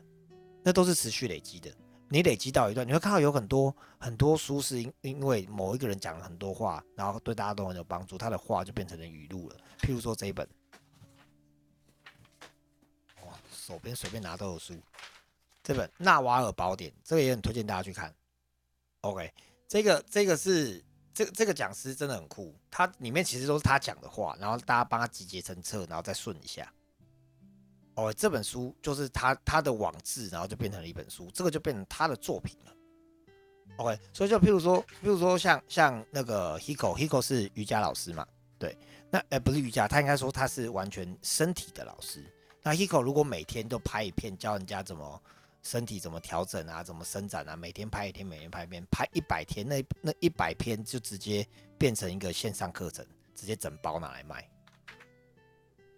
[0.67, 1.73] 那都是持续累积的。
[2.09, 9.55] 你累积到一段，你会看到有很多很多书是因因为某一个人讲了很多话，然后对大家都很有帮助，他的话就变成了语录了。
[9.79, 10.45] 譬如说这一本，
[13.25, 14.75] 哇，手边随便拿都有书，
[15.63, 18.13] 这本《纳瓦尔宝典》，这个也很推荐大家去看。
[18.99, 19.33] OK。
[19.69, 26.73] 这个这个是这这个讲师真的很酷，他里面其实都是他讲的话，然后大家帮他集结成册，然后再顺一下。
[27.97, 32.73] 哦，这本书就是他他的网志，然后就变成了一本书，这个就变成他的作品了。
[33.75, 38.25] OK，所以就譬如说，譬如说像像那个 Hiko，Hiko 是瑜伽老师嘛？
[38.57, 38.77] 对，
[39.09, 42.23] 那呃不是瑜伽，他应该说他是完全身体的老师。
[42.63, 45.21] 那 Hiko 如果每天都拍一片教人家怎么。
[45.63, 46.81] 身体怎么调整啊？
[46.81, 47.53] 怎么伸展啊？
[47.53, 51.45] 每天拍一天，每天拍一篇，拍一百天，那那一百篇就直接
[51.77, 53.05] 变成一个线上课程，
[53.35, 54.49] 直接整包拿来卖，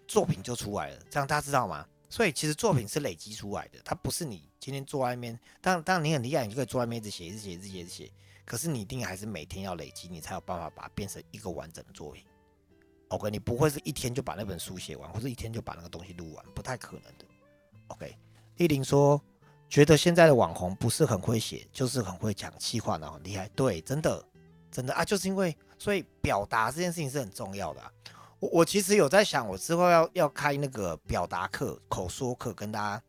[0.09, 0.99] 作品就出来了。
[1.09, 1.87] 这样大家知道吗？
[2.09, 8.11] 所以其实作品是累积出来的，它不是你今天坐外面，当当然你很厉害，你就可以坐外面一直写，一直写，一直写，一直写。
[8.43, 12.25] 可是你一定还是每天要累积，你才有办法把它变成一个完整的作品。
[13.09, 17.25] OK，你不会是一天就把那本书写完，或者一天就把那个东西录完，不太可能的。
[17.87, 18.17] OK，
[18.57, 19.21] 丽玲说。
[19.69, 23.47] 觉得现在的网红不是很会写，就是很会讲气话，然后很厉害。
[23.49, 24.25] 对，真的，
[24.71, 27.91] 真的啊，就是因为所以表达这件事情是很重要的。
[28.39, 33.03] 我我其实有在想，我之后要要开那个表达课、口说课，跟大家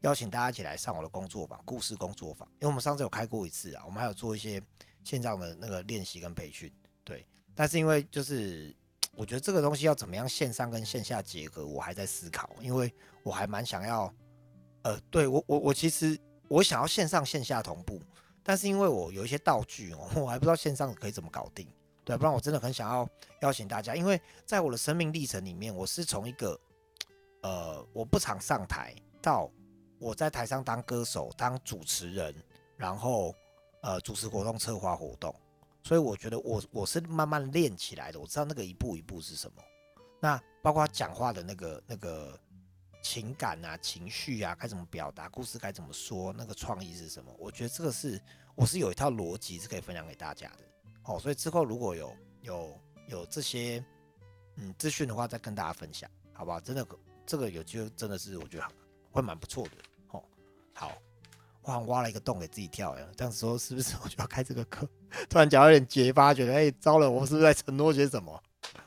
[0.00, 2.46] 邀请大家一起来上我的工作坊、故事工作坊。
[2.54, 4.62] 因为我们上次有开过一次啊，我们还有做一些
[5.02, 6.72] 线上的那个练习跟培训。
[7.02, 8.74] 对，但是因为就是
[9.16, 12.92] 我觉得这个东西要怎么样线上跟线下结合，我还在思考，因为
[13.22, 14.12] 我还蛮想要。
[14.82, 16.14] 呃，对我我我其实
[16.46, 17.98] 我想要线上线下同步，
[18.42, 21.66] 但是因为我有一些道具哦，我还不知道线上可以怎么搞定，
[22.04, 23.08] 对，不然我真的很想要
[23.40, 26.60] 邀请大家，因为在我的生命历程里面，我是从一个
[27.42, 29.50] 呃我不常上台，到
[29.98, 32.34] 我在台上当歌手、当主持人，
[32.76, 33.34] 然后
[33.80, 35.34] 呃主持活动、策划活动，
[35.82, 39.62] 所以我觉得我我是慢慢练起来的，我知道那个一步一步是什么，
[40.20, 42.38] 那包括讲话的那个那个。
[43.06, 45.28] 情感啊，情绪啊，该怎么表达？
[45.28, 46.32] 故事该怎么说？
[46.32, 47.30] 那个创意是什么？
[47.38, 48.18] 我觉得这个是
[48.54, 50.64] 我是有一套逻辑是可以分享给大家的。
[51.04, 53.84] 哦，所以之后如果有有有这些
[54.56, 56.58] 嗯资讯的话，再跟大家分享，好不好？
[56.60, 56.86] 真的，
[57.26, 58.64] 这个有机会真的是我觉得
[59.10, 59.70] 会蛮不错的
[60.12, 60.22] 哦。
[60.72, 60.92] 好，
[61.62, 64.88] 我好挖了一个洞给自己跳呀，这样子说是不是我就要开这个课？
[65.28, 68.42] 突然讲有点结巴，觉得哎，糟了，我是不是在承诺些什么？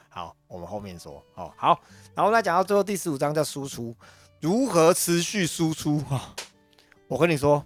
[0.10, 1.54] 好，我们后面说哦。
[1.56, 1.80] 好，
[2.16, 3.96] 然后再讲到最后第十五章叫输出，
[4.42, 6.34] 如何持续输出哈？
[7.08, 7.64] 我跟你说。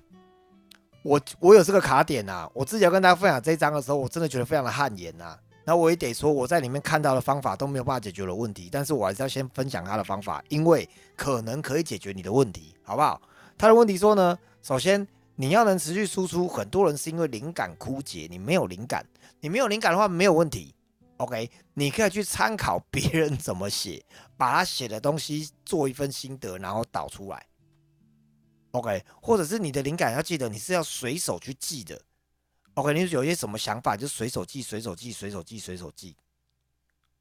[1.03, 5.37] 我我有这个卡点呐，我自己要跟大家分享这一章的时候，我真的觉得非常的汗颜呐。
[5.63, 13.21] 那我也得说，我在里面看到的方法都没有办法解决的问题，但是我还是要先分享他的方法，因为可能可以解决你的问题，好不好？
[13.57, 19.05] 他的问题说呢，首先你要能持续输出，很多人是因为灵感枯竭，你没有灵感，
[19.39, 20.73] 你没有灵感的话没有问题
[21.17, 24.03] ，OK，你可以去参考别人怎么写，
[24.37, 27.45] 把他写的东西做一份心得，然后导出来。
[28.71, 32.01] OK，或者是你的灵感要记得，你是要随手去记的。
[32.75, 36.15] OK，你有一些什么想法，就随手记、随手记、随手记、随手记。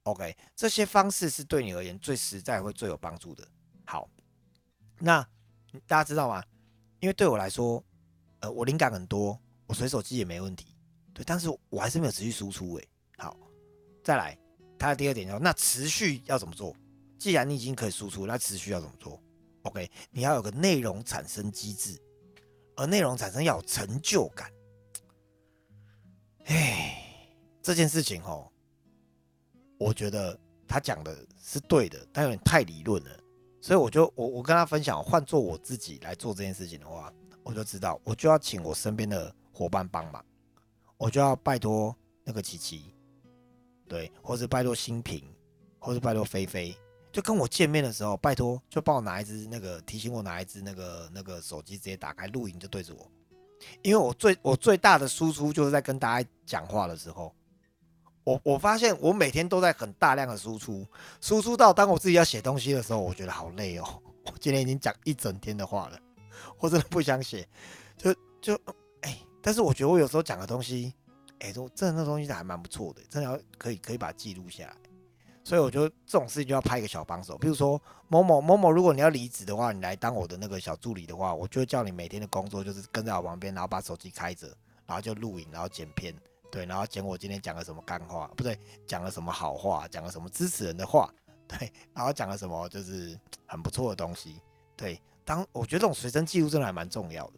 [0.04, 3.46] OK，这些方式是对你而言最实在、会最有帮助的。
[3.84, 4.08] 好，
[4.98, 5.26] 那
[5.86, 6.42] 大家知道吗？
[7.00, 7.84] 因为对我来说，
[8.40, 10.76] 呃，我灵感很多，我随手记也没问题。
[11.12, 12.76] 对，但是我还是没有持续输出。
[12.76, 13.36] 诶，好，
[14.04, 14.38] 再来，
[14.78, 16.74] 他的第二点叫那持续要怎么做？
[17.18, 19.20] 既然你已经可以输出，那持续要怎么做
[19.62, 22.00] ？OK，你要有个内容产生机制，
[22.76, 24.50] 而内容产生要有成就感。
[26.46, 27.26] 哎，
[27.62, 28.50] 这件事情哦，
[29.78, 33.10] 我觉得他讲的是对的，但有点太理论了。
[33.60, 40.24] 所以我就我我跟他分享，换做我自己来做这件事情的话，我就知道我就要请我身边的伙伴帮忙，
[40.96, 41.94] 我就要拜托
[42.24, 42.94] 那个琪琪，
[43.86, 45.22] 对，或者拜托新平，
[45.78, 46.74] 或者拜托菲菲。
[47.12, 53.10] 就跟我见面的时候，拜托就帮我拿一支那个提醒我拿一支那个那个手机，直接打开录影就对着我，
[53.82, 57.34] 因为我最我最大的输出就是在跟大家讲话的时候，
[58.22, 60.86] 我我发现我每天都在很大量的输出，
[61.20, 65.98] 输出到当我自己要写东西的时候，我觉得好累哦，我今天已经讲一整天的话了，
[66.58, 67.46] 我真的不想写，
[67.96, 68.60] 就就
[69.00, 70.94] 哎，但是我觉得我有时候讲的东西，
[71.40, 74.76] 哎，都真的那东西还蛮不错的，真的要可以可以把它记录下来。
[75.50, 84.46] 所以我觉得这种事情就要派一个小帮手，比如说某某某某，如果你要离职的话，你来当我的那个小助理的话，我就叫你每天的工作就是跟在我旁边，然后把手机开着，
[84.86, 86.14] 然后就录影，然后剪片，
[86.52, 91.12] 对，然后剪我今天讲了什么干话，不对，讲了什么好话，讲了什么支持人的话，
[91.48, 94.40] 对，然后讲了什么就是很不错的东西，
[94.76, 95.02] 对。
[95.24, 97.32] 当我觉得这种随身记录真的还蛮重要的。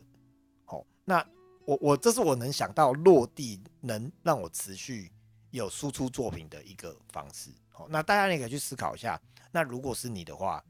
[0.67, 1.27] 好，那
[1.65, 5.11] 我我这是我能想到落地能让我持续
[5.51, 7.49] 有输出作品的一个方式。
[7.73, 9.21] 好，那大家也可以去思考一下。
[9.51, 10.63] 那如果是你的话，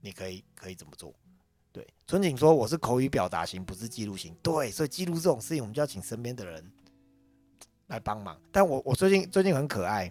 [0.00, 1.14] 你可以可以怎么做？
[1.72, 4.34] 对，春景说我是口语表达型，不是记录型。
[4.42, 6.72] 对，所以记录这种事情，我们就要请身边的人
[7.88, 8.40] 来帮忙。
[8.50, 10.10] 但我我最近最近很可爱，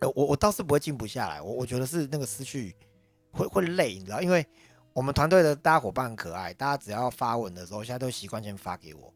[0.00, 1.42] 呃，我我倒是不会静不下来。
[1.42, 2.76] 我我觉得是那个思绪
[3.32, 4.22] 会会累，你知道？
[4.22, 4.46] 因为
[4.92, 9.12] 我们团队的大家伙伴很可爱，大家只要发文的时候，现在都习惯先发给我，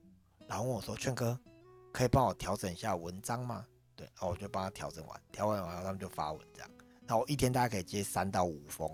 [0.49, 1.39] 然后问我说：“劝哥，
[1.93, 3.65] 可以帮我调整一下文章吗？”
[3.99, 6.71] 对，然后我就帮他调整完，调完完后他们就发文这样。
[7.05, 8.89] 然后我一天大概可以接三到五封，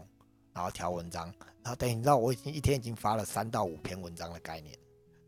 [0.54, 1.26] 然后调文章。
[1.62, 4.74] 然后等你知道我已经一天已经发了三到五篇文章的概念。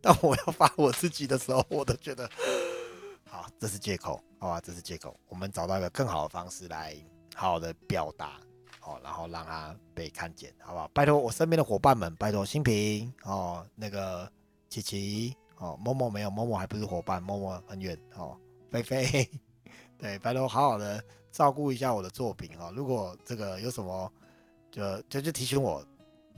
[0.00, 2.30] 当我要发我自己的时候，我都觉得，
[3.28, 5.18] 好，这是借口，好吧，这是借口。
[5.28, 6.96] 我们找到一个更好的方式来
[7.34, 8.40] 好好的表达，
[8.80, 10.88] 好，然后让它被看见，好不好？
[10.94, 14.30] 拜托我身边的伙伴们，拜托新平哦，那个
[14.68, 18.38] 琪琪哦，某某没有，某某还不是伙伴，某某很远哦，
[18.70, 19.28] 菲菲。
[19.98, 22.70] 对，拜托好好的照顾一下我的作品哈。
[22.74, 24.12] 如果这个有什么，
[24.70, 25.82] 就就就提醒我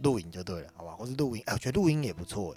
[0.02, 0.94] 录影就对了，好吧？
[0.94, 2.54] 或是录音，哎，我觉得录音也不错。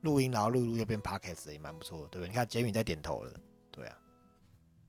[0.00, 2.28] 录音然后录录又变 podcast 也蛮不错的，对不对？
[2.28, 3.32] 你看杰米在点头了，
[3.70, 3.96] 对啊，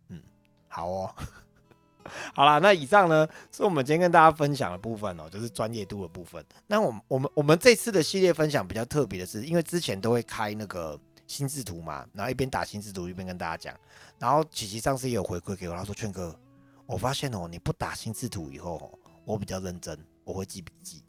[0.08, 0.22] 嗯，
[0.68, 1.14] 好哦。
[2.34, 6.44] 好啦，那以上呢是我们今天跟大家分享的部分哦，就是专业度的部分。
[6.66, 11.00] 那我们我们我们这次的系列分享比较特别的是，因为之前都会开那个。
[11.32, 13.80] 心智图嘛，然后一边打心智图一边跟大家讲，
[14.20, 16.38] 然后琪琪上次也有回馈给我，他说：“劝哥，
[16.86, 21.02] 我发现哦，你不打心智图以后，我比较认真，我会记笔记。”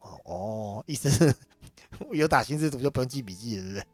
[0.00, 1.34] 哦哦，意思是
[2.12, 3.84] 有打心智图就不用记笔记了，是不是？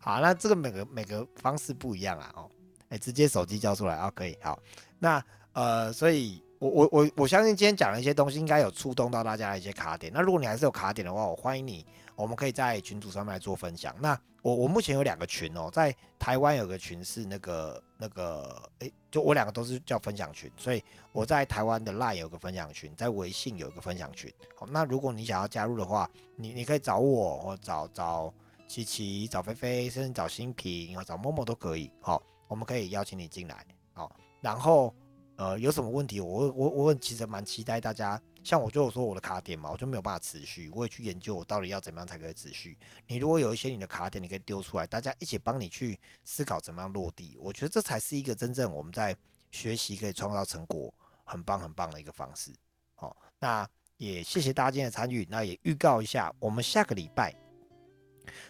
[0.00, 2.50] 好，那这个每个每个方式不一样啊，哦，
[2.88, 4.38] 哎，直接手机交出来啊，可以。
[4.40, 4.56] 好，
[5.00, 5.22] 那
[5.52, 10.12] 呃，所以我我我我相信今天讲的一些东西应该有触动到大家的一些卡点。
[10.12, 11.84] 那如果你还是有卡点的话，我欢迎你。
[12.16, 13.94] 我们可以在群组上面来做分享。
[14.00, 24.32] 那我我目前有两个群哦，在台湾有个群是那个那个，诶，就我两个都是叫分享群，所以我在台湾的 LINE 有个分享群，在微信有一个分享群。
[24.56, 28.32] 好，那如果你想要加入的话，你你可以找我，或找找
[28.68, 31.90] 琪琪，找菲菲，甚至找新平，或找默默都可以。
[32.00, 33.66] 好，我们可以邀请你进来。
[33.92, 34.10] 好，
[34.40, 34.94] 然后
[35.36, 38.20] 呃，有什么问题，我我我其实蛮期待大家。
[38.46, 42.78] 像我就有说我的卡点嘛，我就没有办法持续，我也去研究我到底要怎么样才可以持续。
[43.08, 47.36] 你如果有一些你的卡点，你可以丢出来，大家一起帮你去思考怎么样落地。
[47.40, 49.16] 我觉得这才是一个真正我们在
[49.50, 50.94] 学习可以创造成果
[51.24, 52.52] 很棒很棒的一个方式。
[52.94, 57.34] 好，那也谢谢大家今天的参与，那也预告一下，我们下个礼拜，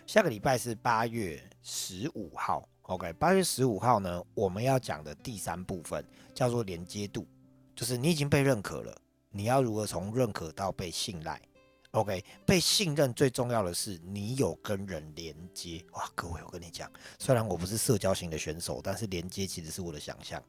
[0.06, 2.68] 下个礼拜是八月十五号。
[2.82, 7.26] OK，八月十五号呢，我们要讲的第三部分叫做连接度，
[7.74, 8.94] 就是你已经被认可了，
[9.36, 11.38] 你要如何从认可到被信赖
[11.90, 15.84] ？OK，被信任最重要的是你有跟人连接。
[15.92, 20.42] 哇，各位，我跟你讲，虽然我不是社交型的选手，但是连接其实是我的想象。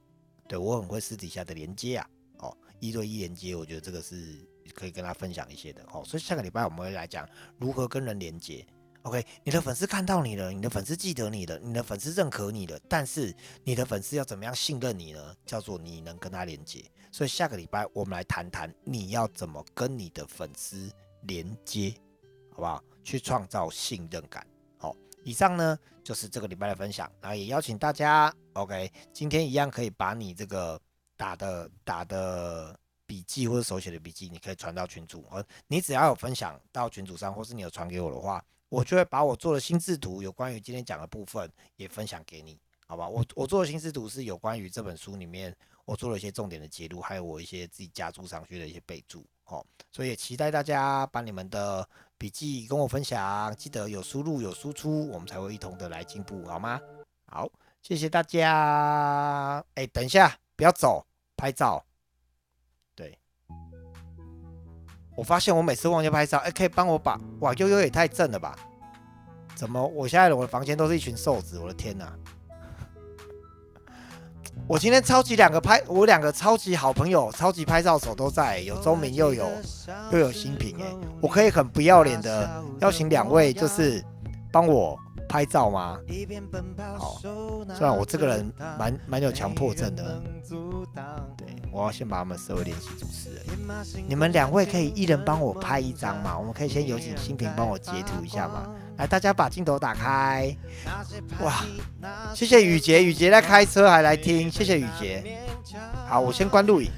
[0.47, 4.37] 对我很会私底下的连接啊，哦，一对一连接，我觉得这个是
[4.73, 6.01] 可以跟他分享一些的哦。
[6.05, 7.27] 所以下个礼拜我们会来讲
[7.57, 8.65] 如何跟人连接。
[9.07, 13.33] OK，你的粉丝看到你了，你的粉丝记得你了，你的粉丝认可你了，但是
[13.63, 15.33] 你的粉丝要怎么样信任你呢？
[15.45, 16.83] 叫做你能跟他连接。
[17.09, 20.91] 所以下个礼拜我们来谈谈你要怎么跟你的粉丝
[21.21, 21.95] 连接，
[22.51, 22.83] 好不好？
[23.01, 24.45] 去创造信任感。
[24.77, 24.93] 好，
[25.23, 30.77] 以上呢就是这个礼拜的分享，然后也邀请大家，OK，今天一样可以把你这个
[31.15, 32.77] 打的打的
[33.07, 38.43] 笔记或者手写的笔记，你可以传到群组，而你只要有分享到群组上，或是你有传给我的话。
[38.69, 43.07] 我就会把我做的心智图，有关于今天讲的部分也分享给你，好吧？
[43.07, 45.55] 我我做的心智图是有关于这本书里面
[45.85, 51.87] 我做了一些重点的揭露，还有我一些自己加注上去的一些备注，哦，所以也期待大家把你们的
[52.17, 56.77] 笔记跟我分享，记得有输入有输出，我们才会一同的来进步，好吗？
[57.27, 57.49] 好，
[57.81, 59.63] 谢谢大家。
[59.75, 61.86] 哎，等一下，不要走，拍照。
[65.17, 68.55] 我发现我每次忘记拍照，哎，可以帮我把哇悠悠也太正了吧？
[69.55, 71.57] 怎么我现在我的房间都是一群瘦子？
[71.57, 72.13] 我的天哪！
[74.67, 79.49] 我今天超级两个拍，我两个超级好朋友，超级拍照手都在，有周明又有
[80.11, 80.85] 又有新平，哎，
[81.19, 84.03] 我可以很不要脸的邀请两位，就是
[84.51, 84.95] 帮我
[85.27, 85.99] 拍照吗？
[86.97, 90.21] 好，虽然我这个人蛮蛮有强迫症的。
[91.37, 93.43] 对，我要先把他们设为联系主持人。
[94.07, 96.37] 你们两位可以一人帮我拍一张吗？
[96.37, 98.73] 我们可以先有请新平帮我截图一下吗？
[98.97, 100.55] 来，大家把镜头打开。
[101.41, 101.65] 哇，
[102.33, 105.39] 谢谢雨杰，雨杰在开车还来听，谢谢雨杰。
[106.07, 106.89] 好，我先关录影。